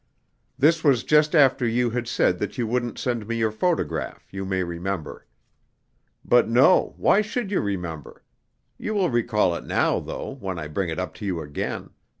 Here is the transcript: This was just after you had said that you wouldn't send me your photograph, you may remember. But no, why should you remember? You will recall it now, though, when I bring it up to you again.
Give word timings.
This 0.57 0.83
was 0.83 1.03
just 1.03 1.35
after 1.35 1.63
you 1.67 1.91
had 1.91 2.07
said 2.07 2.39
that 2.39 2.57
you 2.57 2.65
wouldn't 2.65 2.97
send 2.97 3.27
me 3.27 3.35
your 3.35 3.51
photograph, 3.51 4.33
you 4.33 4.45
may 4.45 4.63
remember. 4.63 5.27
But 6.25 6.49
no, 6.49 6.95
why 6.97 7.21
should 7.21 7.51
you 7.51 7.61
remember? 7.61 8.23
You 8.79 8.95
will 8.95 9.11
recall 9.11 9.53
it 9.53 9.63
now, 9.63 9.99
though, 9.99 10.37
when 10.39 10.57
I 10.57 10.69
bring 10.69 10.89
it 10.89 10.97
up 10.97 11.13
to 11.21 11.25
you 11.27 11.39
again. 11.41 11.91